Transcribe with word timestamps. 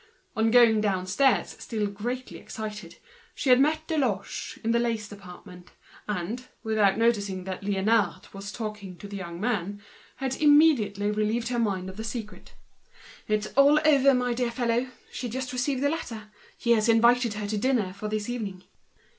On 0.35 0.49
going 0.49 0.81
downstairs, 0.81 1.55
still 1.59 1.95
excited, 2.39 2.97
she 3.35 3.51
had 3.51 3.59
met 3.59 3.85
Deloche 3.87 4.57
in 4.63 4.71
the 4.71 4.79
lace 4.79 5.07
department, 5.07 5.73
and, 6.07 6.45
without 6.63 6.97
noticing 6.97 7.43
that 7.43 7.61
Liénard 7.61 8.33
was 8.33 8.51
talking 8.51 8.97
to 8.97 9.07
the 9.07 9.15
young 9.17 9.39
man, 9.39 9.79
she 10.31 10.43
immediately 10.43 11.11
relieved 11.11 11.49
her 11.49 11.59
mind 11.59 11.87
of 11.87 11.97
the 11.97 12.03
secret. 12.03 12.55
"It's 13.27 13.51
done, 13.51 14.17
my 14.17 14.33
dear 14.33 14.49
fellow. 14.49 14.87
She's 15.11 15.29
just 15.33 15.53
received 15.53 15.83
a 15.83 15.89
letter. 15.89 16.31
He 16.57 16.73
invites 16.73 17.31
her 17.35 17.93
for 17.93 18.07
this 18.07 18.27
evening." 18.27 18.63